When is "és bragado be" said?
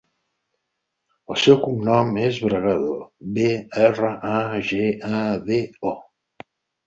2.21-3.51